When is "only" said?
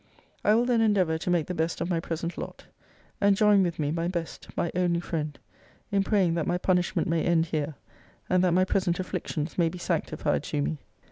4.73-4.99